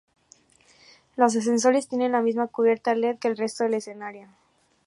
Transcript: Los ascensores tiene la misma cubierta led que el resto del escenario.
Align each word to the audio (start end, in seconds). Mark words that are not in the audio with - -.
Los 1.15 1.35
ascensores 1.35 1.87
tiene 1.87 2.09
la 2.09 2.23
misma 2.23 2.47
cubierta 2.47 2.95
led 2.95 3.19
que 3.19 3.27
el 3.27 3.37
resto 3.37 3.65
del 3.65 3.75
escenario. 3.75 4.29